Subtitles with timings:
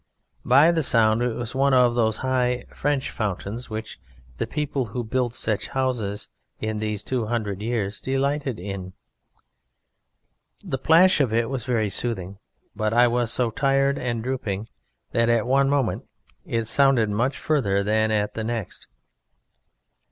[0.43, 3.99] By the sound it was one of those high French fountains which
[4.37, 6.27] the people who built such houses
[6.59, 8.93] as these two hundred years ago delighted in.
[10.63, 12.39] The plash of it was very soothing,
[12.75, 14.69] but I was so tired and drooping
[15.11, 16.07] that at one moment
[16.47, 18.87] it sounded much further than at the next.